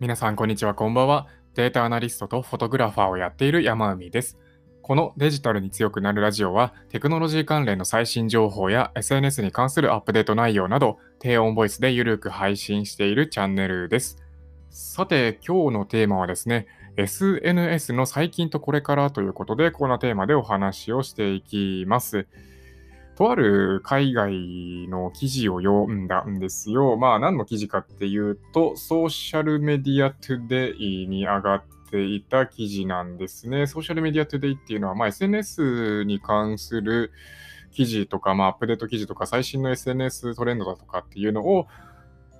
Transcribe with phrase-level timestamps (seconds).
[0.00, 1.26] 皆さん、こんにちは、こんばんは。
[1.54, 4.38] データアナリストとフォトグラファーをやっている山海です。
[4.80, 14.16] このデジタルに強くなるラジオは、テクノロジー関連の最新情報や SNS に関するアップデート内容など、低音ボイスでゆるく配信しているチャンネルです。
[14.70, 22.26] さて、今日のテーマはですね、SNS の最近とこれからということで、こんなテーマでお話をしていきます。
[23.20, 26.96] とある海外の記事を読んだんですよ。
[26.96, 33.66] まあ何の記事かっていうと、ソーシャルメディアトゥデイに上がっていた記事なんですね。
[33.66, 37.12] ソーシャルメディアトゥデイっていうのは、まあ、SNS に関する
[37.72, 41.66] 記事とか、まあ、アップデート記事とか、最新の SNS トレンドだとかっていうのを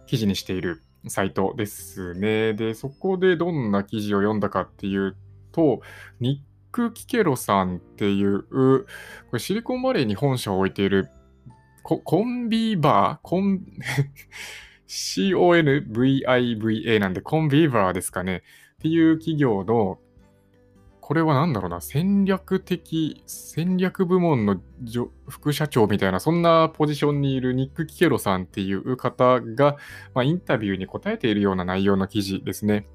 [0.06, 2.54] 記事にしているサイトですね。
[2.54, 5.14] で、そこでどんな記事を読んだかっていう
[5.52, 5.82] と、
[6.20, 8.86] 日ク・キケロさんっていう、こ
[9.32, 11.10] れシリコンバレーに本社を置いている
[11.82, 13.28] ココンビーバー？
[13.28, 13.62] コン
[14.86, 18.42] CONVIVA なんでコンビーバーですかね？
[18.78, 19.98] っていう企業の
[21.00, 21.80] これは何だろうな？
[21.80, 24.60] 戦略的戦略部門の
[25.28, 29.76] 副社長みたいなそんなポジションにいるニック・キケロさんっていう方が、
[30.14, 32.86] まあ、インタビューに答えているような内容の記事ですね。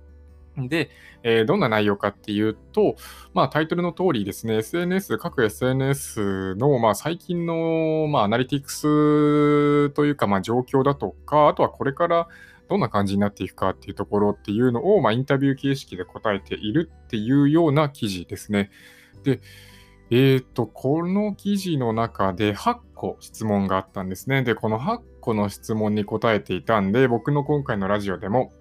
[0.57, 0.89] で、
[1.23, 2.95] えー、どんな内容かっていうと、
[3.33, 12.27] まあ、タイトルの通りですね、SNS、各 SNS の、まあ、最近の、まあ、アナリティクスというか、まあ、状況だとか、あとはこれから
[12.69, 18.71] どんな感じになっていくかっていうところっていうのを、まあ、インタビュー形式で答えているっていうような記事ですね。
[19.23, 19.41] で、
[20.11, 24.43] えっ、ー、と、この記事の中で8個質問があったんですね。
[24.43, 28.53] で、この8個の質問に答えていたんで、僕の今回のラジオでも、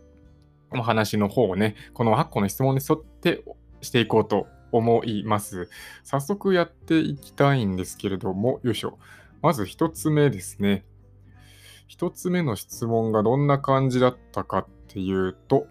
[0.72, 3.44] お話の方をね、この8個の質問に沿って
[3.80, 5.68] していこうと思います。
[6.02, 8.98] 早速やっていきたいんですけれども、よいしょ。
[9.42, 10.84] まず1つ目ですね。
[11.88, 15.66] 1つ目の質問がどんな感じだったかっていうと、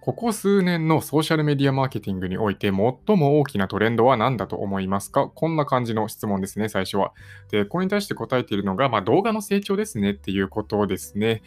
[0.00, 5.28] ここ数年のソーシャルメディアマーケティングにおいて最も大きなトレンドは何だと思いますか？
[5.28, 7.12] こんな感じの質問ですね、最初は。
[7.50, 11.42] で、これに対して答えているのが、まあ、動画の成長ですねっていうことですね。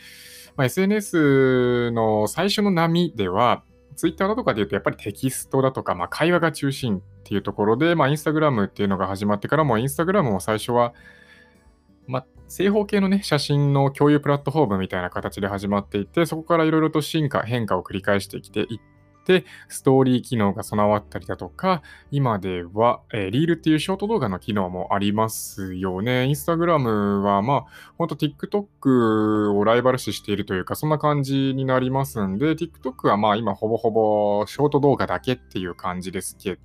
[0.56, 3.64] まあ、SNS の最初の波では、
[3.96, 10.94] Twitter だとかで言うとやっぱりテキストだとか、まあ、会話が中心っていうところで、まあ、Instagram っていうのが始まってからも、Instagram も最初は、
[12.06, 12.26] まあ、
[12.56, 21.82] 正方形のね、写真の共有プラットフォームみたいな形で始まっていて、そこからいろいろと進化、変化を繰り返してきていって、ストーリー機能が備わったりだとか、
[22.12, 26.28] 今では、えー、リールっていうショート動画の機能もありますよね。
[26.28, 27.66] インスタグラムは、まあ、
[27.98, 36.60] ほんと TikTok をライバル視しているというか、そんな感じになりますんで、TikTok はまあ今ほぼほぼショート動画だけっていう感じですけ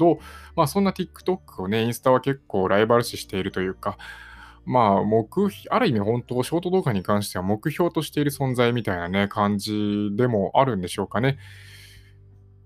[0.00, 0.18] ど、
[0.56, 3.98] まあそんな TikTok をね、インスタは結構ライバル視しているというか、
[4.68, 5.26] まあ、目
[5.70, 11.38] ある意味本当、ショート動画に関しては目標としている存在みたいなね、感じでもあるんでしょうかね。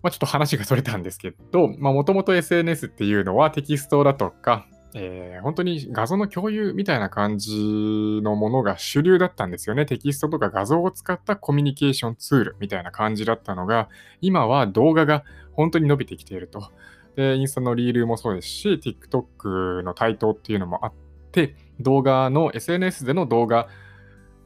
[0.02, 9.86] まあ、ちょっと話がそれたんですけど、まあ、もともと SNS っていうのはテキストだとか、えー、本当に画像の共有みたいな感じのものが主流だったんですよね。
[9.86, 13.88] テキストとか画像を使ったコミュニケーションツールみたいな感じだったのが、
[14.20, 16.70] 今は動画が本当に伸びてきていると。
[17.16, 20.92] で、インスタのリールもそうですし、TikTok の台頭っていうのもあっ
[21.30, 23.68] て、動画の SNS での動画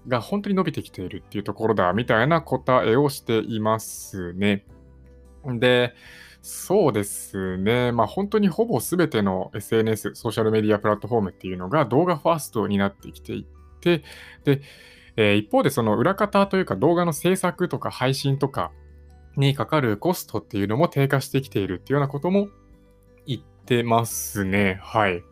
[0.09, 4.65] が本当に伸びてきているっていうところだみたいな答えをしていますね。
[5.45, 5.95] で、
[6.43, 7.93] そうですね。
[7.93, 13.47] まあ本当にほぼ全ての SNS、ソーシャルメディアプラットフォームっていうのが動画ファーストになってきてい
[13.81, 14.05] て、
[14.45, 14.61] で、
[15.17, 18.71] えー、一方でその裏方というか動画の制作とか配信とか
[19.37, 22.49] にかかるコストっていうのも低下してきているっていうようなことも
[23.27, 24.79] 言ってますね。
[24.83, 25.23] はい。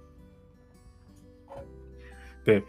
[2.44, 2.64] で、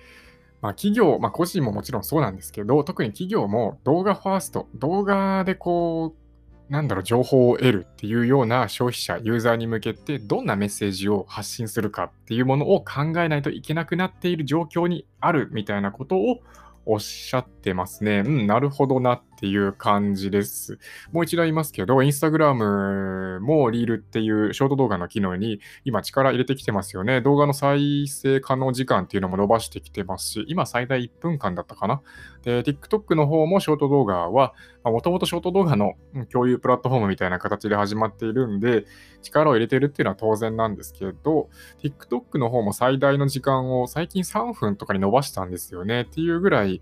[0.62, 16.40] まあ、企業、まあ、個人ももちろんそうなんですけど、特に企業も動画ファースト、動画でこう、なんだろう、情報を得るっていうような消費者、ユーザーに向けてどんなメッセージを発信するかっていうものを考えないといけなくなっている状況にあるみたいなことを
[16.86, 18.24] おっしゃってますね。
[18.26, 20.80] うん、なるほどなっていう感じです。
[21.12, 27.22] もう一度言いますけど、インスタグラムもリールっていうショート動画の機能に今力入れてきてますよね。
[27.22, 32.02] 動画の再生可能時間っていうのも伸ばしてきてますし、今最大1分間だったかな。
[32.44, 34.54] で、TikTok の方もショート動画は、
[34.84, 35.94] もともとショート動画の
[36.32, 38.86] 共有プラットフォームみたいな形で始まっているんで、
[39.22, 41.50] 力を入れてるっていうのは当然なんですけど、
[41.82, 46.82] TikTok の方も最大の時間を最近3分とかに伸ばしたんですよねっていうぐらい、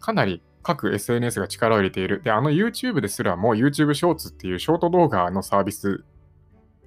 [0.00, 2.22] かなり各 SNS が力を入れている。
[2.24, 6.02] で、あの YouTube ですらも YouTube ショーツっていうショート動画のサービス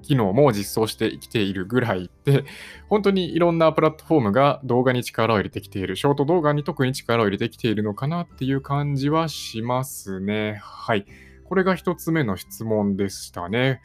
[0.01, 2.43] 機能も実装してきているぐらいで、
[2.89, 10.59] 本当にいろんなプラットフォームが動画に力を入れてきている、ショート動画に特に力を入れてきているのかなっていう感じはしますね。
[10.61, 11.05] はい。
[11.45, 13.81] これが一つ目の質問でしたね。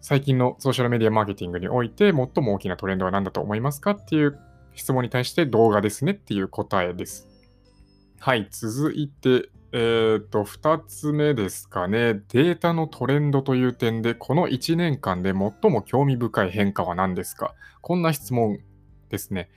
[0.00, 4.38] 最近のソーシャルメディアマーケティングにおいて最も大きなトレンドは何だと思いますかっていう
[4.74, 7.29] 質問に対して動画ですねっていう答えです。
[8.22, 12.20] はい、続いて、えっ、ー、と、2つ目ですかね。
[12.28, 17.54] データのトレンドという点で、この1年間で最も興味深い変化は何ですか？
[17.80, 18.58] こんな質問
[19.08, 19.48] ですね。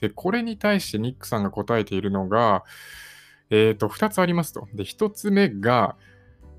[0.00, 2.64] で、これに対してニックさんが答えているのが、
[3.50, 4.66] えっ、ー、と、2つありますと。
[4.72, 5.96] で、1つ目が、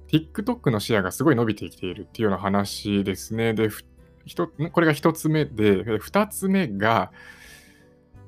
[0.09, 3.55] TikTok のシェアがすごい伸びてきているっていうような話ですね。
[3.55, 3.69] で、
[4.71, 7.11] これが1つ目で、2つ目が、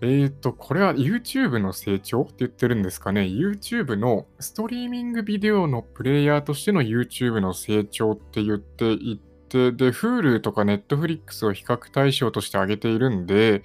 [0.04, 13.62] えっ、ー、と、これは YouTube の成長って言ってるんですかね？YouTube のストリーミングビデオのプレイヤーとしての YouTube の成長って言っていて、で、Hulu とか Netflix を比較対象として挙げているんで、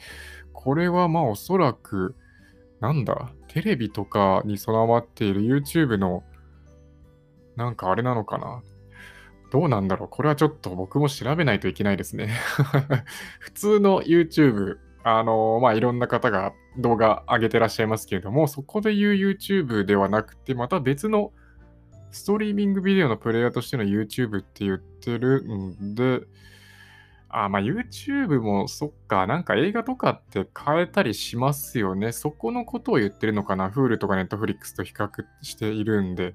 [0.53, 2.15] これはまあおそらく、
[2.81, 6.23] なんだ、テレビとかに備わっている YouTube の、
[7.57, 8.63] なんかあれなのかな？
[9.51, 10.09] どうなんだろう？
[10.11, 12.35] これはちょっと僕も調べないといけないですね
[13.39, 14.77] 普通の YouTube
[15.09, 21.33] あの、まあ、いろんな方が動画上げてらっしゃいますけれども、そこで言う YouTube ではなくて、また別の
[22.11, 26.23] ストリーミングビデオのプレイヤーとしての YouTube って言ってるんで、
[27.29, 32.11] あ、まあ YouTube もそっか、なんか映画とかって変えたりしますよね。
[32.11, 33.71] そこのことを言ってるのかな。
[33.71, 35.09] Hulu とか Netflix と比較
[35.41, 36.35] しているんで、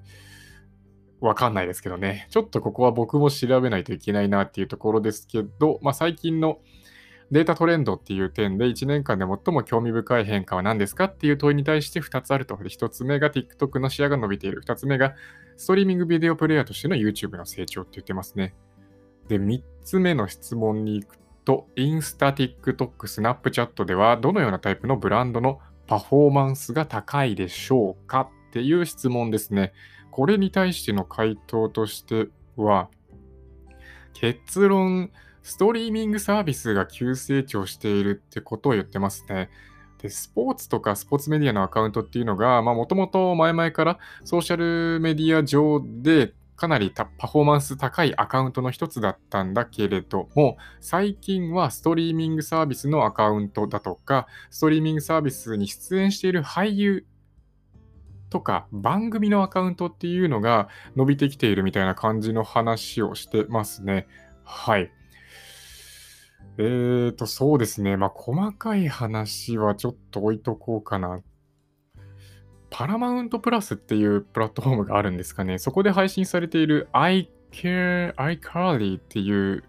[1.20, 2.26] わかんないですけどね。
[2.30, 6.60] ちょっとここは僕も調べないといけないなっていうところですけど、まあ最近の
[7.32, 12.56] データトレンドっていう点で1年間で最も興味深い変化は何ですかっていう問いに対して2つあると。
[12.56, 14.60] 1つ目が TikTok の視野が伸びている。
[14.62, 15.14] 2つ目が
[15.56, 18.54] ストリーミングビデオプレイヤーとしての YouTube の成長って言ってますね。
[19.28, 29.72] で、3つ目の質問に行くと、インスタ、TikTok、スナップチャットではどのようなタイプのブランドのパフォーマンスが高いでしょうかっていう質問ですね。
[30.10, 32.90] これに対しての回答としては、
[34.12, 35.10] 結論、
[35.42, 39.50] ストリーミングサービスが急成長しているってことを言ってますね。
[39.98, 57.04] で、スポーツとかスポーツメディアのアカウントっていうのが、もともと前々からソーシャルメディア上でかなりパフォーマンス高いアカウントの一つだったんだけれども、最近はストリーミングサービスのアカウントだとか、ストリーミングサービスに出演している俳優
[58.30, 64.06] とか番組のアカウントっていうのが伸びてきているみたいな感じの話をしてますね。
[64.44, 64.90] はい。
[66.58, 67.96] えーと、そうですね。
[67.96, 71.20] まあ、細かい話はちょっと置いとこうかな。
[72.68, 75.58] パラマウントプラスっていうプラットフォームがあるんですかね。
[75.58, 79.64] そこで配信されている I Care, iCarly っていう、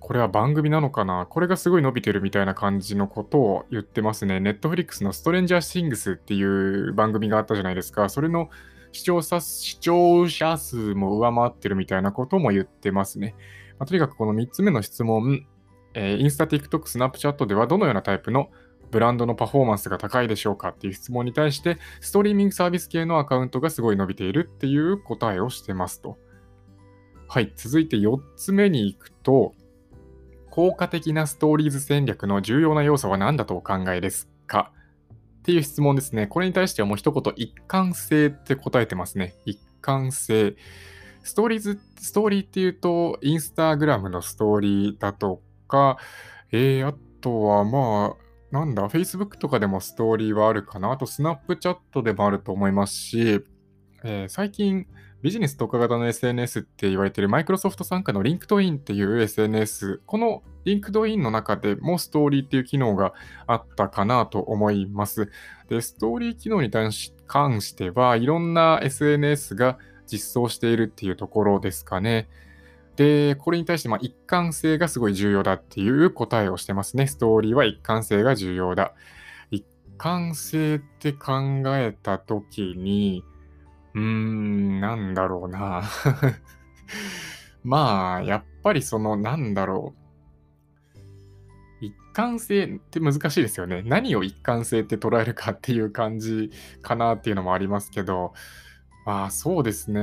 [0.00, 4.36] これは番組なのかなこれがすごい伸びてるみたいな感じのことを言ってますね。
[4.36, 8.08] Netflix のストレンジャーシングスっていう番組があったじゃないですか。
[8.10, 8.50] それの
[8.92, 13.34] 視聴者視聴者数も上回ってるみたいなことも言ってますね。
[13.78, 15.46] まあ、とにかくこの3つ目の質問、
[15.94, 18.50] えー、インスタ、TikTok、スナップチャットではどのようなタイプの
[18.90, 26.18] ブランドのパフォーマンスが高いでしょうかっていう質問に対して、ストリーミングサービス系のアカウントがすごい伸びているっていう答えをしてますと。
[27.28, 29.54] はい、続いて4つ目に行くと、
[30.50, 34.70] 効果的なストーリーズ戦略の重要な要素は何だとお考えですか？
[35.40, 36.28] っていう質問ですね。
[36.28, 39.34] これに対してはもう一言、一貫性って答えてますね。
[39.44, 40.54] 一貫性。
[41.24, 45.98] ストーリーズ、ストーリーっていうと、インスタグラムのストーリーだとか、
[46.52, 50.92] えー、あとはまあ、なんだ、Facebook とかでもストーリーはあるかな。
[50.92, 53.42] あと、Snapchat でもあると思いますし、
[54.04, 54.86] えー、最近、
[55.22, 63.14] ビジネス特化型の SNS って言われているマイクロソフト参加の LinkedIn っていう SNS、この LinkedIn の中でもストーリーっていう機能が
[63.46, 65.32] あったかなと思います。
[65.70, 66.92] で、ストーリー機能に関
[67.62, 72.28] しては、いろんな SNS が実装しているっていうところですかね。
[72.96, 77.06] で、これに対してま一貫性がすごい重要だっていう答えをしてますね。
[77.06, 78.94] ストーリーは一貫性が重要だ。
[79.50, 79.64] 一
[79.98, 83.24] 貫性って考えたときに、
[83.94, 85.82] うーん、なんだろうな。
[87.64, 90.04] まあ、やっぱりその、なんだろう。
[91.80, 93.82] 一貫性って難しいですよね。
[93.82, 96.50] 何を一貫性って捉えるかっていう感じ
[96.82, 98.34] かなっていうのもありますけど、
[99.04, 100.00] まあそうですね。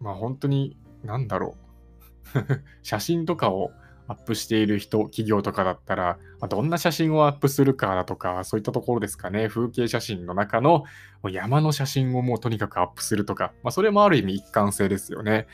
[0.00, 1.63] まあ本当に、なんだろう。
[2.82, 3.72] 写真とかを
[4.06, 9.48] アップしている人、企業とかだったら、ま、どんな写真をアップするかだとか、そういったところですかね。
[9.48, 10.84] 風景写真の中の
[11.30, 15.46] 山の写真をもうとにかくアップするとか、まあ、それもある意味一貫性ですよね。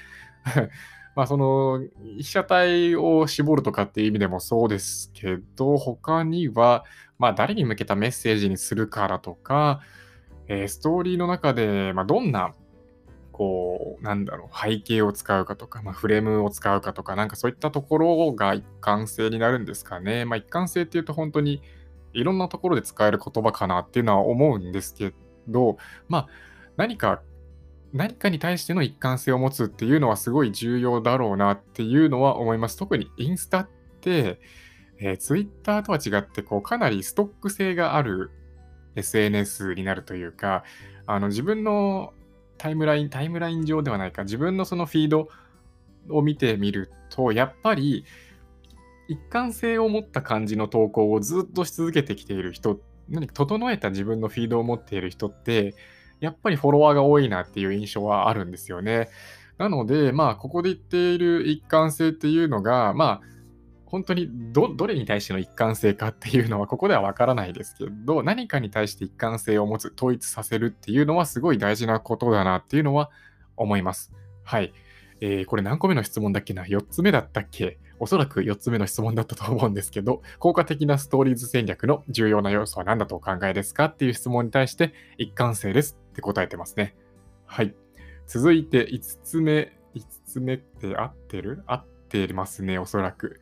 [1.15, 1.81] まあ、その、
[2.19, 6.85] 被写体を絞るとかっていう意味でもそうですけど、他には、
[7.19, 9.81] まあ、誰に向けたメッセージにするからとか、
[10.49, 12.55] えー、ストーリーの中で、まあ、どんな、
[13.41, 20.27] こう、なんだろう、背景を使うかとか、まあ、フレームを使うかとか、なんかそういったところが一貫性になるんですかね。
[20.27, 21.63] まあ、一貫性っていうと本当に
[22.13, 25.15] いろんなところで使える言葉かなっていうのは思うんですけ
[25.49, 26.29] ど、まあ、
[26.77, 27.23] 何か
[27.95, 32.77] 何かに対しての一貫性を持つっていうのはすごい重要だろうなっていうのは思います。
[32.77, 33.69] 特にインスタっ
[34.03, 34.39] て、
[34.99, 38.33] えー、Twitter とは違ってこうかなりストック性がある
[38.97, 40.63] SNS になるというか、
[41.07, 42.13] あの自分の
[42.61, 45.29] タイムライン、タイムライン上ではないか、自分のそのフィード
[46.11, 48.05] を見てみると、やっぱり
[49.09, 55.75] 一貫性を持った感じの投稿をずっとし続けてきている人、何か整えた自分のフィードを持っている人って、
[56.21, 59.09] やっぱりフォロワーが多いなっていう印象はあるんですよね。
[59.57, 63.21] なので、まあ、ここで言っている一貫性っていうのが、まあ、
[63.91, 73.11] 本当にどれに対しての一貫性かっていうのはここではわからないですけど何かに対して一貫性を持つ統一させるっていうのはすごい大事なことだなっていうのは
[73.57, 74.13] 思います。
[74.45, 74.73] はい。
[75.21, 77.79] えー、これ何個目の質問だっけな ?4 つ目だったっけ？
[77.99, 86.97] おそらく4つ目の質問だったと思うんですけど、効果的なストーリーズ戦略の重要な要素は何だとお考えですかっていう質問に対して一貫性ですって答えてますね。
[87.45, 87.75] はい。
[88.27, 89.77] 続いて5つ目。
[89.95, 91.65] 5つ目って合ってる？
[91.67, 93.41] 合ってますね、おそらく。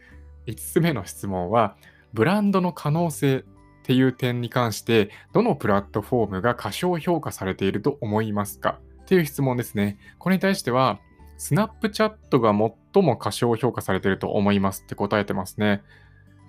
[0.49, 1.77] 5つ目の質問は、
[2.15, 3.43] ブランドの可能性っ
[3.85, 8.81] ていう点に関して、どのプラットフォームが過小評価されていると思いますか？
[9.03, 9.99] っていう質問ですね。
[10.19, 10.99] これに対しては、
[11.37, 12.51] スナップチャットが
[12.93, 15.83] 最も過小評価されていると思いますって答えてますね。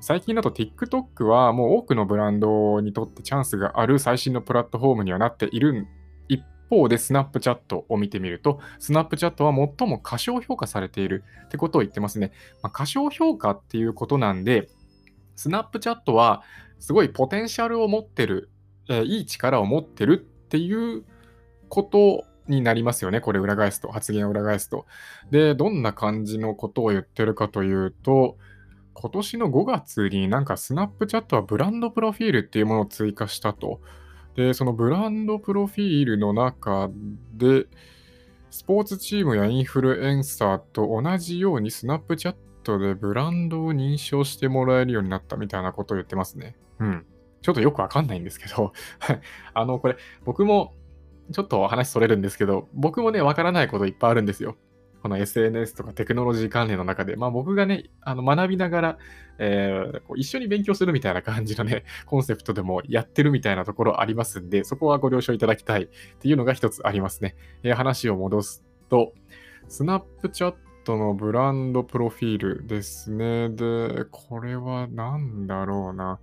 [0.01, 5.87] 最近だと TikTok はもう多くのブランドにとってチャンスがある最新のプラットフォームにはなっている一
[6.69, 12.31] 方でスナップチャットを見てみると、スナップチャットは最も過小評価されているってことを言ってますね。
[12.61, 14.69] まあ、過小評価っていうことなんで、
[15.35, 16.43] スナップチャットは
[16.79, 18.49] すごいポテンシャルを持ってる、
[18.89, 21.03] えー、いい力を持ってるっていう
[21.69, 23.21] ことになりますよね。
[23.21, 24.85] これ裏返すと、発言を裏返すと。
[25.31, 28.37] で、どんな感じのことを言ってるかというと、
[28.93, 33.79] 今年の5月になんかスナップチャットはブランドプロフィールっていうものを追加したと。
[34.39, 36.89] で、そのブランドプロフィールの中
[37.33, 37.65] で、
[38.49, 46.55] スポーツチームやインフルエンサーと同じようにスナップチャットでブランドを認証してもらえるようになったみたいなことを言ってますね。
[46.79, 47.05] うん。
[47.41, 48.71] ちょっとよくわかんないんですけど
[49.53, 50.73] あの、これ、僕も
[51.33, 54.55] ちょっと話それるんですけど、僕もね、わからないこといっぱいあるんですよ。
[55.01, 58.97] この SNS とかテクノロジー関連の中で、まあ僕がね、あの学びながら、
[59.37, 65.87] えー、こう一緒に勉強するみたいな感じのね、 コンセプトでもやってるみたいなところありますんで、そこはご了承いただきたいっ
[66.19, 67.35] ていうのが一つありますね。
[67.63, 69.13] えー、話を戻すと、
[69.67, 73.49] スナップチャットのブランドプロフィールですね。
[73.49, 76.19] で、これは何だろうな。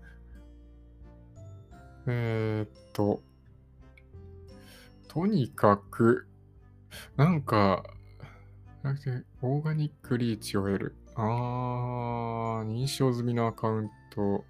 [2.09, 3.23] えー、っと、
[5.09, 6.27] とにかく、
[7.17, 7.85] なんか、
[9.43, 10.97] オーガニックリーチを得る。
[11.17, 14.45] あー、認証済みのアカウント。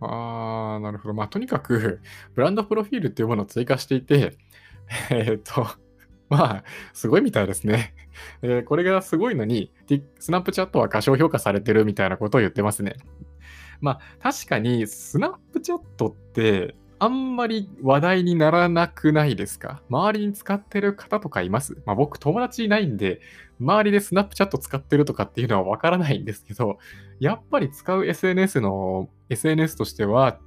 [0.00, 1.14] あー、なるほど。
[1.14, 2.00] まあ、とにかく、
[2.34, 4.36] ブランドプロフィールっていうものを追加していて、
[5.10, 5.66] えっ、と、
[6.28, 7.94] まあ、すごいみたいですね。
[8.42, 9.72] えー、これがすごいのに、
[10.18, 12.96] スナップチャットは過小評価されてるみたいなことを言ってますね。
[13.80, 16.74] まあ、確かに、スナップチャットって、
[17.04, 19.82] あんまり話題にならなくないですか？
[19.90, 21.76] 周りに使ってる方とかいます？
[21.84, 23.20] まあ僕友達いないんで、
[23.60, 26.78] 周りでスナップチャット使ってるとかっていうのはわからないんですけど、
[27.20, 30.38] やっぱり使う SNS の、SNS としては、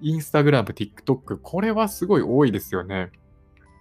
[0.00, 3.10] インスタグラム、TikTok、これはすごい多いですよね。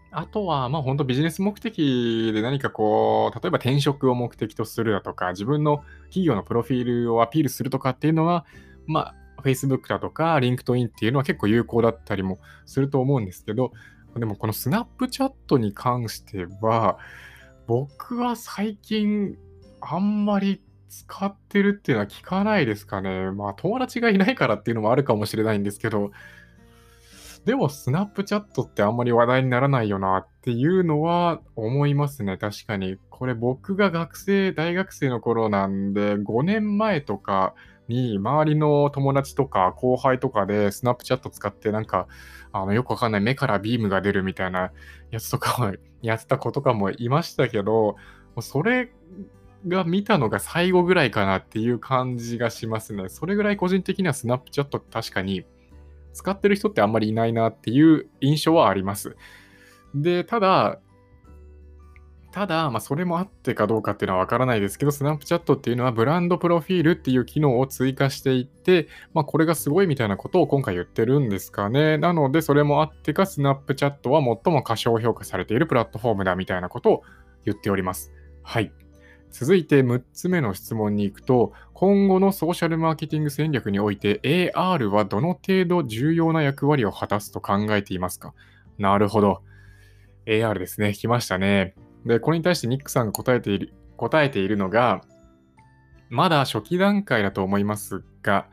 [0.09, 8.47] あとは、まあ本当ビジネス目的で何かこう、例えば転職を目的とするだとか、自分の企業のプロフィールをアピールするとかっていうのは、
[8.87, 13.71] まあ Facebook だとか LinkedIn っていうのは結構有効だったりもすると思うんですけど、
[14.15, 16.97] でもこのスナップチャットに関しては、
[17.67, 19.37] 僕は最近
[19.79, 23.31] あんまり使ってるっていうのは聞かないですかね。
[23.31, 26.11] まあ友達がいないからっていうのもあるかもしれないんですけど、
[27.45, 32.37] でもスナップチャットってあんまり話題にならないよなっていうのは思いますね。
[32.37, 32.97] 確かに。
[33.09, 37.55] これ僕が学生、大学生の頃なんで5年前とか
[37.91, 42.07] に、周りの友達とか後輩とかでスナップチャット使って、なんか、
[42.51, 44.71] あの、よくわかんない目からビームが出るみたいな
[45.11, 47.95] やつとかも やってた子とかもいましたけど、
[48.39, 48.91] それ
[49.67, 53.09] が見たのが最後ぐらいかなっていう感じがしますね。
[53.09, 55.45] それぐらい個人的にはスナップチャット確かに
[56.13, 59.15] 使ってる人ってあんまりいないなっていう印象はあります。
[59.93, 60.79] で、ただ、
[62.31, 71.97] ただ、まあ、それもあってかどうかっていうのはわからないですけど、スナップチャットっていうのはブランドプロフィールっていう機能を追加していって、まあ、これがすごいみたいなことを今回言ってるんですかね。
[71.97, 77.03] なので、それもあってか、スナップチャットは最も過小評価されているプラットフォームだみたいなことを
[77.45, 78.13] 言っております。
[78.43, 78.71] はい。
[79.29, 88.33] 続いて6つ目の質問に行くと、今後のソーシャルマーケティング戦略において AR はどの程度重要な役割を果たすと考えていますか？
[88.77, 89.41] なるほど。
[90.25, 90.93] AR ですね。
[90.93, 91.75] 来ましたね。
[92.05, 95.01] で、これに対してニックさんが答えている、答えているのが、
[96.09, 98.47] まだ初期段階だと思いますが、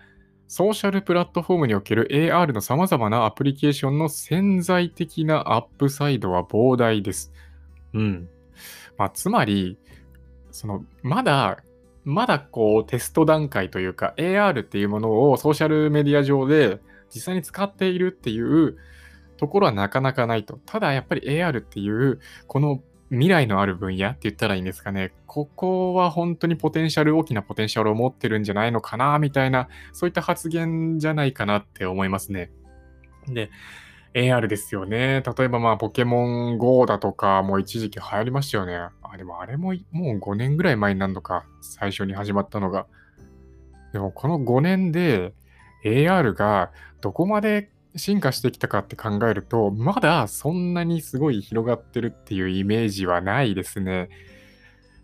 [0.47, 7.33] ソーシャルプラットフォームにおける AR の様々なアプリケーションの潜在的なアップサイドは膨大です。
[7.93, 8.29] うん。
[8.97, 9.79] まあ、つまり、
[10.51, 11.59] その、まだ、
[12.05, 16.81] まだこうテスト段階というか AR っていうものをソーシャルメディア上で
[17.15, 18.79] 実際に使っているっていう
[19.37, 20.59] ところはなかなかないと。
[20.65, 25.13] ただやっぱり AR っていうこの未来のある分野って言ったらいいんですかね。
[25.27, 32.51] ここは本当にポテンシャル、大きなポテンシャルを持ってるんじゃないのかな、みたいな、そういった発言じゃないかなって思いますね。
[33.27, 33.51] で、
[34.15, 35.23] AR ですよね。
[35.23, 38.77] 例えばまあ、ポケモン GO だとか、もう一時期流行りましたよね。
[39.03, 42.87] あ、でもあれももう5年ぐらい前になるのか、最初に始まったのが。
[43.93, 45.33] でもこの5年で
[45.85, 54.09] AR がどこまで進化してきたかって考えると、まだそんなにすごい広がってるっていうイメージはないですね。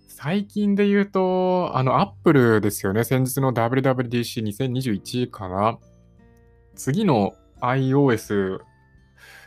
[0.08, 3.04] 最近で言うと、あの、アップルですよね。
[3.04, 5.78] 先日の WWDC2021 かな。
[6.76, 8.58] 次の iOS、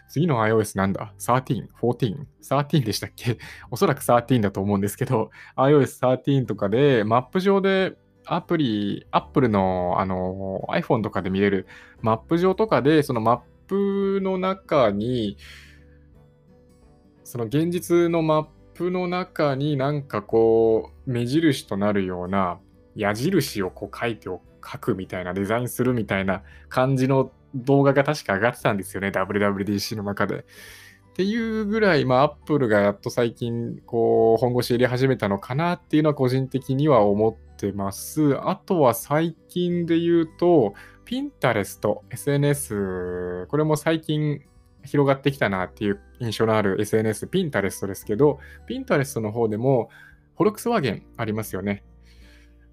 [0.10, 3.38] 次の iOS なんだ ?13、14、13でしたっけ？
[3.72, 7.98] おそらく13だと思うんですけど、iOS13 とかでマップ上で
[8.28, 11.68] アプリ、アップルのあの iPhone とかで見れる
[12.02, 15.38] マップ上とかで、そのマップの中に、
[17.24, 22.60] その現実のマップの中になんかこう、目印となるような
[22.96, 30.46] 矢印をこう書いてお書くみたいな、デザインするみたいな感じの動画が確か上がってたんですよね、WWDC の中で。
[31.18, 38.38] っていうぐらい、まあ、アップルがやっと最近、こう、本腰入れ始めたのかなっていうのは個人的には思ってます。
[38.40, 44.44] あとは最近で言うと、ピンタレスト、SNS、これも最近
[44.84, 48.38] 広がってきたなっていう印象のある SNS、ピンタレストですけど、
[48.68, 49.90] ピンタレストの方でも、
[50.36, 51.84] フォルクスワーゲンありますよね。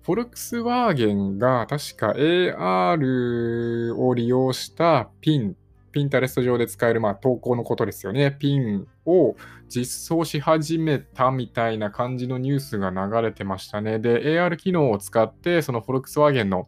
[0.02, 5.56] フォルクスワーゲンが確か AR を利用したピン
[5.94, 8.32] ピンタレスト上で使える、まあ、投稿のことですよね。
[8.36, 9.36] ピンを
[9.68, 14.00] 実装し始めたみたいな感じのニュースが流れてましたね。
[14.00, 16.66] で、AR 機能を使って、そのフォルクスワーゲンの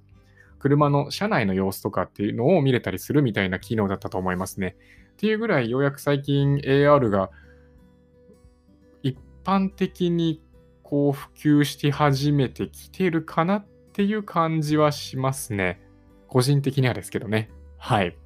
[0.61, 4.77] 車の車内の様子とかっていうのを見れたりするみたいな機能だったと思いますね。
[5.15, 7.31] っていうぐらい、ようやく最近 AR が
[9.03, 10.41] 一般的に
[10.85, 15.81] こう普及して始めてきてるかなっていう感じはしますね。
[16.29, 17.51] 個人的にはですけどね。
[17.77, 18.17] はい。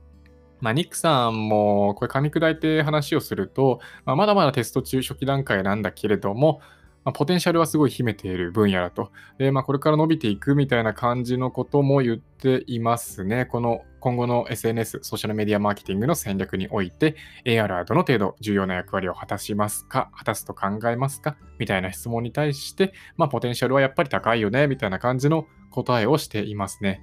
[0.61, 6.61] まあ、ニックさんもこれ噛み砕いて話をすると、まあ、まだまだテスト中初期段階なんだけれども、
[7.03, 9.11] まあ、ポテンシャルはすごい秘めている分野だと。
[9.39, 13.47] で、まあ、これから伸びていくみたいな感じのことも言っていますね。
[13.47, 20.11] この今後の SNS、ソーシャルメディアマーケティングの戦略において、AR はどの程度重要な役割を果たしますか？
[20.15, 21.39] 果たすと考えますか？
[21.59, 24.67] みたいな質問に対して、まあ、ポテンシャルはやっぱり高いよね？
[24.67, 27.03] みたいな感じの答えをしていますね。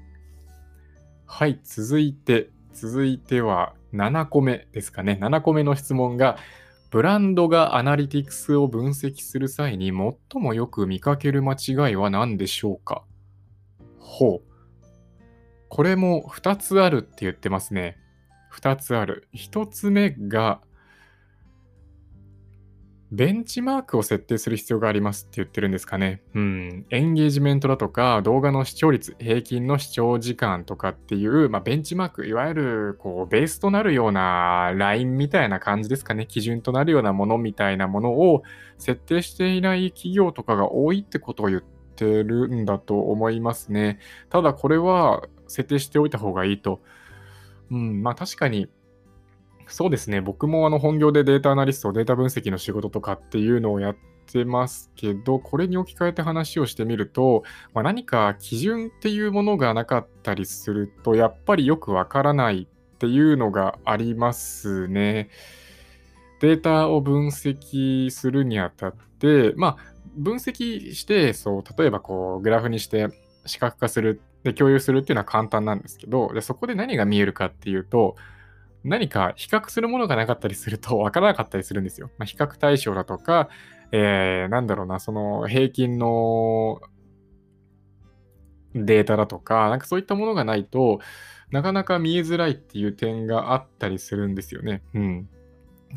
[1.25, 5.17] はい、続いて、続いては7個目ですかね。
[5.19, 6.37] 7個目の質問が、
[6.91, 13.03] ブランドがアナリティクスを分析する際に最もよく見かける間違いは何でしょうか？
[13.99, 14.41] ほう。
[15.69, 17.97] これも2つあるって言ってますね。
[18.53, 19.27] 2つある。
[19.33, 20.61] 1つ目が、
[23.11, 26.21] ベンチマークを設定する必要がありますって言ってるんですかね。
[26.35, 26.85] うん。
[26.89, 36.25] エンゲージメントだとか、動画の視聴率、平均の視聴時間とかっていう、まあ、ベンチマーク、いわゆる、こう、ベースとなるようなラインみたいな感じですかね。
[36.25, 38.43] 基準となるようなものみたいなものを
[38.77, 41.63] 設定していない企業とかが多いってことを言っ
[41.95, 43.99] てるんだと思いますね。
[44.29, 46.81] ただ、これは設定しておいた方がいいと。
[47.71, 48.67] うん、まあ確かに、
[49.67, 50.21] そうですね。
[50.21, 65.29] 僕もあの本業でデータアナリスト、データ分析の仕事とかっていうのをやってますけど、これに置き換えて話をしてみると、まあ、何か基準っていうものがなかったりすると、やっぱりよくわからないっていうのがありますね。
[66.39, 69.77] データを分析するにあたって、まあ、
[70.15, 73.07] 分析して、そう、例えばこう、グラフにして
[73.45, 78.15] 視覚化する、で共有するっていうのは簡単なんですけど、でそこで何が見えるかっていうと、
[78.87, 82.09] 何か比較するものがなかったりすると 分からなかったりするんですよ。
[82.17, 83.49] まあ、比較対象だとか、
[83.91, 86.81] えー、なんだろうな、その平均の
[88.73, 90.99] データだとか、なんかそういったものがないと
[91.51, 94.83] なかなか見えづらいっていう点があったりするんですよね。
[94.93, 95.29] うん。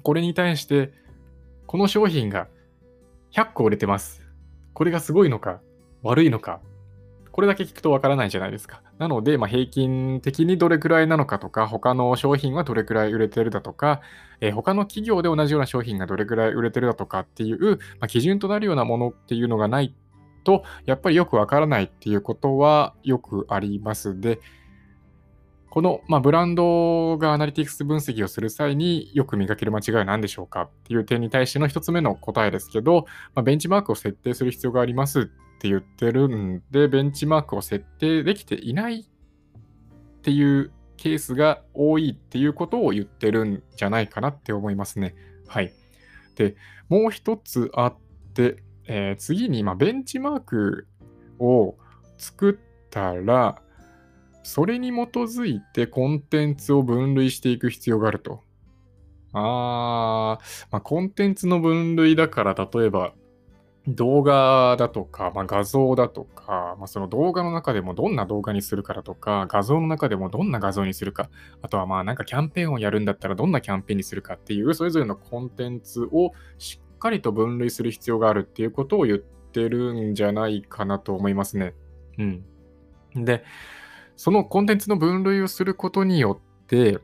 [0.03, 0.93] これに対して、
[1.67, 2.49] この商品が
[3.33, 4.25] 100個売れてます。
[4.75, 5.61] これがすごいのか、
[6.03, 6.61] 悪いのか、
[7.33, 8.83] これだけ聞くとわからないじゃないですか。
[8.99, 14.01] なので、まあ、平均的にどれくらいなのかとか、他の商品はどれくらい売れてるだとか、
[14.41, 19.95] えー、他の企業で同じような商品がどれくらい売れてるだとかっていう、まあ、基準となるようなものっていうのがない
[20.45, 24.41] と、やっぱりよくわからないっていうことはよくありますで、
[25.71, 39.05] この、まあ、ブランドがアナリティクス分析をする際によく見かける間違いは何でしょうかっていう点に対しての一つ目の答えですけど、まあ、ベンチマークを設定する必要がありますって言ってるんで、ベンチマークを設定できていないっ
[40.23, 45.15] ていうケースが多いっていうことを言ってるんじゃないかなって思いますね。
[45.47, 45.75] はい。
[46.37, 46.57] で、
[46.89, 47.97] もう一つあっ
[48.33, 50.87] て、えー、次に、ま、ベンチマーク
[51.39, 51.77] を
[52.17, 53.61] 作ったら、
[54.43, 58.43] それに基づいてコンテンツを分類していく必要があると。
[59.35, 63.13] あー、まあ、コンテンツの分類だから、例えば、
[63.89, 71.31] 動画だとか、まあ、画像だとか、まあ、その動画の中でもどんな動画にするかだとか、画像の中でもどんな画像にするか、
[71.63, 81.75] あとはまあなんかキャンペーンをやるんだったらどんなキャンペーンにするかっていう、それぞれのコンテンツをしっかりと分類する必要があるっていうことを言ってるんじゃないかなと思いますね。
[82.19, 82.45] うん。
[83.15, 83.45] で、
[84.17, 86.99] そのコンテンツの分類をすることによって、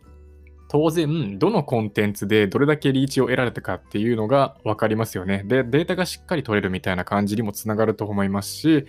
[0.69, 5.43] 当然、どのコンテンツでどれだけリーチを得られたかっていうのが分かりますよね。
[5.45, 8.87] で、データがしっかり取れるみたいな感じにもつながると思いますし、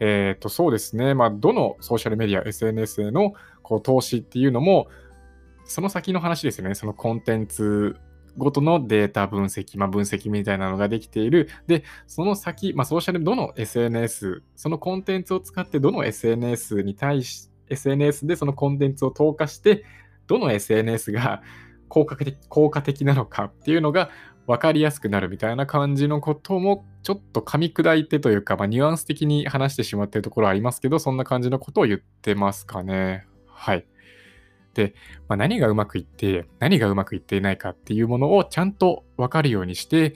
[0.00, 1.14] えっ、ー、と、そうですね。
[1.14, 4.88] まあ、どのソーシャルメディア、SNS へのこう投資っていうのも、
[5.64, 6.74] その先の話ですよね。
[6.74, 7.96] そのコンテンツ
[8.36, 11.48] ごとのデータ分析、まあ、分析みたいなのができている。
[11.68, 19.84] で、その先、まあ、ソーシャル、どの SNS、そのコンテンツを使ってどの SNS に対し SNS でそのコンテンツを投下して、
[20.30, 21.42] どの SNS が
[21.88, 24.10] 効果的効果的なのかっていうのが
[24.46, 33.26] 分かりやすくなるみたいな感じのこともちょっと噛み砕いてというか、まあ、ニュアンス的に話してしまってるところありますけど、そんな感じのことを言ってますかね。
[33.48, 33.86] はい。
[34.74, 34.94] で、
[35.28, 40.14] まあ、何がうまくいって、何がうまくいっていないかっていうものをちゃんと分かるようにして、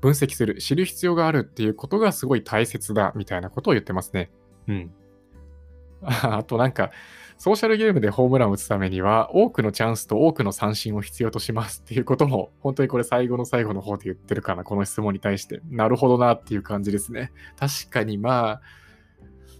[0.00, 4.30] 分析する、知る必要があるっていうことがすごい大切だみたいなことを言ってますね。
[4.66, 4.90] うん。
[6.02, 6.90] あとなんか、
[7.38, 15.60] ソーシャルゲームでホームランを打つためには、多くのチャンスと多くの三振を必要としますっていうことも、本当にこれ最後の最後の方で言ってるかな、この質問に対して。
[15.70, 17.32] なるほどなっていう感じですね。
[17.58, 18.60] 確かにまあ、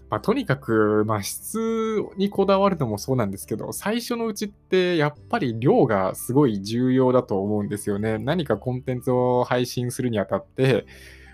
[0.09, 8.17] まあ、とにかく、まあ、質にこだわるのもそうなんですけど、最初のうちってやっぱり量がすごい重要だと思うんですよね。
[8.17, 10.85] 何かコンテンツを配信するにあたって、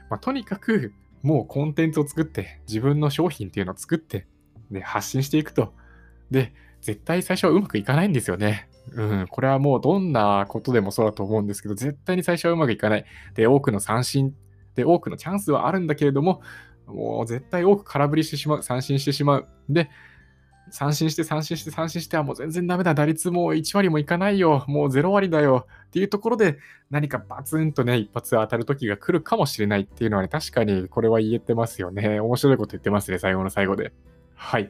[0.10, 4.25] まあ、とにかくもうコンテンツを作って、自分の商品っていうのを作って、
[4.71, 5.73] で、発信していくと。
[6.33, 8.67] で、絶対最初はうまくいかないんですよね。
[8.91, 13.05] うん、これはもうどんなことでもそうだと思うんですけど、絶対に最初はうまくいかない。
[13.35, 14.35] で、多くの三振、
[14.75, 16.41] で、多くのチャンスはあるんだけれども、
[16.87, 19.47] もう絶対多く空振りしてしまう、三振してしまう。
[19.69, 19.89] で、
[20.71, 22.93] 三振して三振して三振してはもう全然ダメだ。
[22.95, 24.65] 打率もう1割もいかないよ。
[24.67, 25.67] もう0割だよ。
[25.87, 26.57] っていうところで
[26.89, 32.19] 何かバツンとね、一発当たる時が来るかもしれないっていうのはね、確かにこれは言えてますよね。
[32.19, 33.93] 面白いこと言ってますね、最後の最後で。
[34.35, 34.69] はい。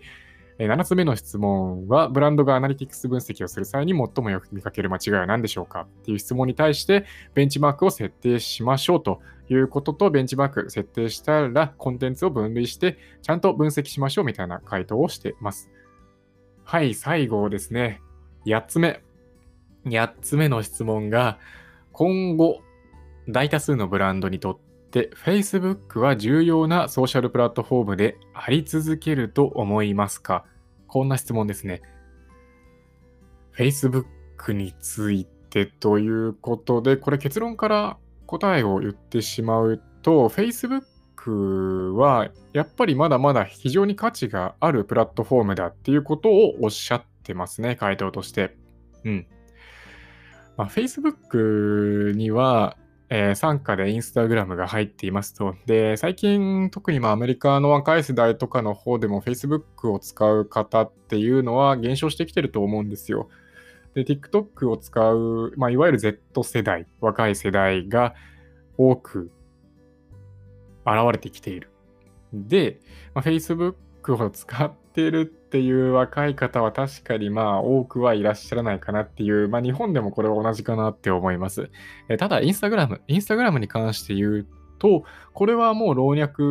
[0.60, 15.72] 7つ目の質問は、ブランドがアナリティクス分析をする際に最もよく見かける間違いは何でしょうかっていう質問に対して、ベンチマークを設定しましょうということと、ベンチマーク設定したら、コンテンツを分類して、ちゃんと分析しましょうみたいな回答をしています。
[16.64, 18.02] はい、最後ですね。
[18.46, 19.02] 8つ目。
[19.86, 21.40] 8つ目の質問が、
[21.92, 22.62] 今後、
[23.28, 30.46] 大多数のブランドにとっ、て Facebook は重要なソーシャルプラットフォームであり続けると思いますか？
[30.88, 31.82] こんな質問ですね。
[33.58, 48.56] Facebook についてということで、これ結論から答えを言ってしまうと、Facebook はやっぱりまだまだ非常に価値があるプラットフォームだっていうことをおっしゃってますね、回答として。
[49.06, 49.28] うん。
[50.56, 52.78] まあ、Facebook には
[53.16, 55.54] えー、傘下でインスタグラムが入っていますと。
[55.68, 63.30] で、最近特にまあアメリカの若い世代とかの方でも Facebook を使う方っていうのは減少してきてると思うんですよ。
[63.94, 68.16] で、TikTok を使う、まあ、いわゆる Z 世代、若い世代が
[68.80, 69.30] 多く
[70.84, 71.70] 現れてきている。
[72.34, 72.80] で、
[73.14, 73.76] まあ、Facebook
[74.08, 81.70] を使ってるっていう若い方は確かにまあ多くはいらっしゃらないかなっていう、まあ日本でもこれは同じかなって思います。
[82.10, 84.48] えただ、インスタグラム、インスタグラムに関して言う
[84.80, 86.42] と、これはもう老若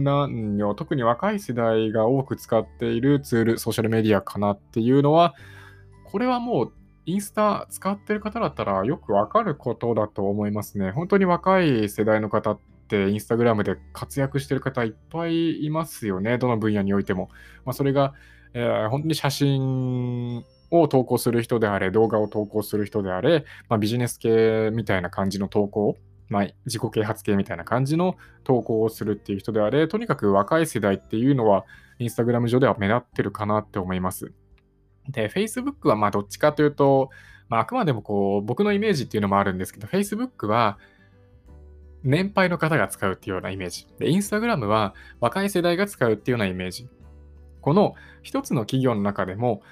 [0.00, 5.34] 男女、特に若い世代が多く使っているツール、ソーシャルメディアかなっていうのは、
[6.04, 6.72] これはもう
[7.04, 10.92] インスタ使ってる方だったらよくわかることだと思いますね。
[10.92, 16.36] 本当に若い世代の方ってインスタグラムで活躍してる方いっぱいいますよね。
[16.36, 17.30] どの分野においても。
[17.64, 18.12] まあ、それが、
[18.54, 25.96] えー、本当に写真を投稿する人であれ、動画を投稿する人であれ、まあ、ビジネス系みたいな感じの投稿、
[26.28, 31.64] まあ、自己啓発系みたいな感じの投稿をするっていう人であれ、とにかく若い世代っていうのは、
[31.98, 34.32] インスタグラム上では目立ってるかなって思います。
[35.08, 37.10] で、Facebook はまあどっちかというと、
[37.48, 40.78] まあ、あくまでもこう僕のイメージっていうのもあるんですけど、Facebook は
[42.02, 43.86] 年配の方が使うっていうようなイメージ。
[43.98, 46.88] で、Instagram は若い世代が使うっていうようなイメージ。
[47.62, 49.62] この一つの企業の中でも、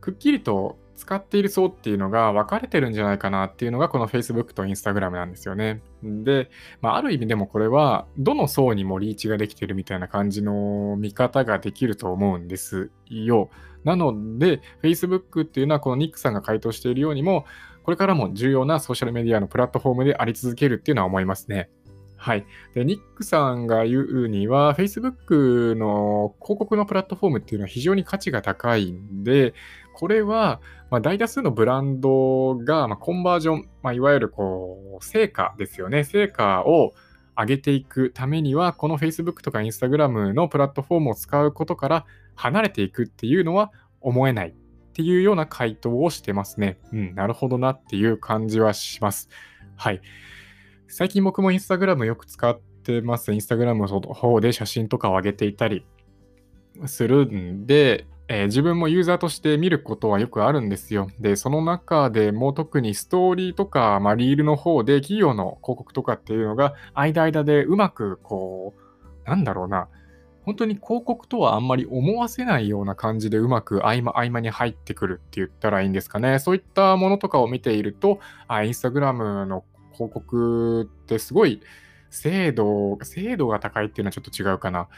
[0.00, 5.82] くっきりと使っている層っていうのが分かれてるんじゃないかなっていうのがこの Facebook と Instagram なんですよね。
[6.02, 6.50] で、
[6.82, 13.48] まあ、ある意味でもこれはどの層にもリーチができてるみたいな感じの見方ができると思うんですよ。
[13.82, 17.46] なので、Facebook っていうのはこのニックさんが回答しているようにも、
[17.82, 21.70] これからも重要なソーシャルメディアのプラットフォームであり続けるっていうのは思いますね。
[22.20, 22.44] はい。
[22.74, 29.54] で、ニックさんが言うには、Facebook の広告のプラットフォームっていうのは非常に価値が高いんで、
[29.94, 36.04] これは、まあ、大多数のブランドが、まあ、コンバージョン、まあ、いわゆるこう、成果ですよね。
[36.04, 36.92] 成果を
[37.38, 44.52] 上げていくためには、この Facebook とか Instagram のプラットフォームを使うことから離れていくっていうのは思えないっ
[44.92, 46.78] ていうような回答をしてますね。
[46.92, 49.30] うん、なるほどなっていう感じはします。
[49.76, 50.02] はい。
[50.92, 53.32] 最近僕もインスタグラムよく使ってます。
[53.32, 55.86] インスタグラムの方で写真とかを上げていたり
[56.86, 61.08] するんで、えー、自分もユーザーとして見ることはよくあるんですよ。
[61.20, 68.74] で、その中でも特にストーリーとか、まあ、リールの方で企業の広告とかっていうのが間々でうまくこ
[69.24, 69.86] う、なんだろうな、
[70.42, 76.40] 本当に広告とはあんまり思わせないような感じでうまく合間合間に入ってくるって言ったらいいんですかね。
[76.40, 81.60] そういったものとかを見ていると、あ、インスタグラムの広告ってすごい
[82.10, 84.88] 精度、精度が高いっていうのはちょっと違うかな。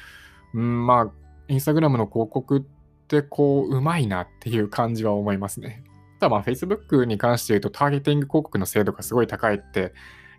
[0.54, 1.12] うん、まあ、
[1.48, 2.62] インスタグラムの広告っ
[3.08, 5.84] てこう、うまいなっていう感じは思いますね。
[6.18, 9.92] ただまあ、Facebook に関して言うと、ターゲティング広告の精度がすごい高いって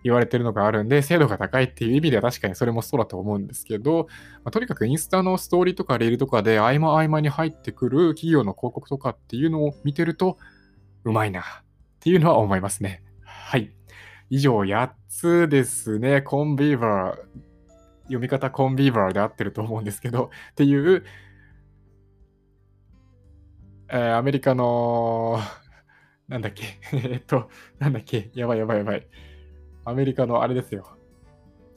[0.03, 4.07] 言われてるのがあるんで、精度が高いっていう意味では確かにそれもそうだと思うんですけど、
[4.43, 10.37] まあ、とにかくインスタのストーリーとかレールとかで合間合間に入ってくる企業の広告とかっていうのを見てると、
[11.03, 11.43] うまいなっ
[11.99, 13.03] ていうのは思いますね。
[13.23, 13.71] はい。
[14.29, 16.21] 以上8つですね。
[16.21, 17.53] コンビーバー。
[18.03, 21.03] 読み方コンビーバーで合ってると思うんですけど、 っていう、
[23.89, 25.39] えー、アメリカの、
[26.27, 29.07] なんだっけ、 えっと、なんだっけ、やばいやばいやばい。
[29.85, 30.97] アメリカのあれですよ。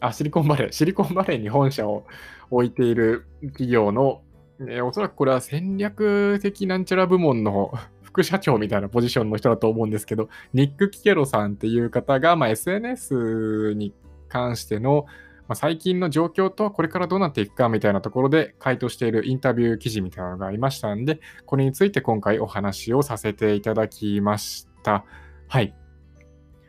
[0.00, 0.72] あ、シリコンバレー。
[0.72, 2.06] シリコンバレーに本社を
[2.50, 4.22] 置いている企業の、
[4.60, 7.72] えー、おそらくこれは戦略的なんちゃら部門の
[8.16, 13.92] 副社長みたいなポジションの人だと思うんですけど、ニック・キケロさんっていう方が、まあ、SNS に
[14.28, 15.04] 関しての、
[15.48, 25.04] まあ、最近の状況とこれからどうなっていくかみたいなところで回答しているインタビュー記事みたいなのがありましたんで、これについて今回お話をさせていただきました。
[25.46, 25.74] はい。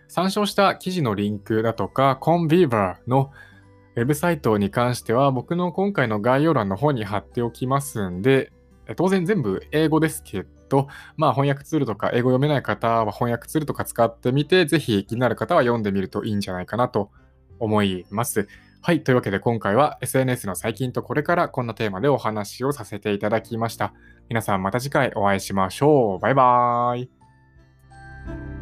[0.10, 3.32] 参照した記事のリンクだとか、コンビーバーの
[3.96, 8.52] ウェブサイトに関しては僕の今回の概要欄の方に貼っておきますんで、
[8.98, 17.12] 当然全部英語ですけと、まあ翻訳ツールとか英語読めない方は翻訳ツールとか使ってみて、ぜひ気になる方は読んでみるといいんじゃないかなと
[17.60, 18.48] 思います。
[18.82, 19.04] はい。
[19.04, 23.94] というわけで今回は SNS の最近とこれからこんなテーマでお話をさせていただきました。
[24.30, 26.20] 皆さんまた次回お会いしましょう。
[26.20, 28.57] バイバーイ。